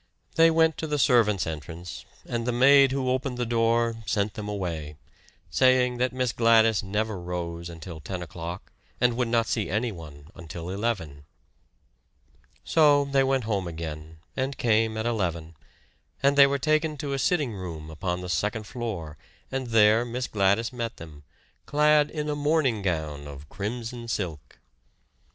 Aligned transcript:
They 0.33 0.49
went 0.49 0.79
to 0.79 0.87
the 0.87 0.97
servants' 0.97 1.45
entrance, 1.45 2.05
and 2.25 2.47
the 2.47 2.51
maid 2.51 2.91
who 2.91 3.11
opened 3.11 3.37
the 3.37 3.45
door 3.45 3.97
sent 4.07 4.33
them 4.33 4.49
away, 4.49 4.95
saying 5.51 5.99
that 5.99 6.11
Miss 6.11 6.31
Gladys 6.31 6.81
never 6.81 7.19
rose 7.21 7.69
until 7.69 7.99
ten 7.99 8.23
o'clock 8.23 8.71
and 8.99 9.15
would 9.15 9.27
not 9.27 9.45
see 9.45 9.69
anyone 9.69 10.29
until 10.33 10.71
eleven. 10.71 11.25
So 12.63 13.05
they 13.05 13.23
went 13.23 13.43
home 13.43 13.67
again 13.67 14.17
and 14.35 14.57
came 14.57 14.97
at 14.97 15.05
eleven; 15.05 15.55
and 16.23 16.35
they 16.35 16.47
were 16.47 16.57
taken 16.57 16.97
to 16.97 17.13
a 17.13 17.19
sitting 17.19 17.53
room 17.53 17.91
upon 17.91 18.21
the 18.21 18.27
second 18.29 18.65
floor 18.65 19.19
and 19.51 19.67
there 19.67 20.03
Miss 20.03 20.25
Gladys 20.25 20.73
met 20.73 20.97
them, 20.97 21.21
clad 21.67 22.09
in 22.09 22.27
a 22.27 22.35
morning 22.35 22.81
gown 22.81 23.27
of 23.27 23.49
crimson 23.49 24.07
silk. 24.07 24.57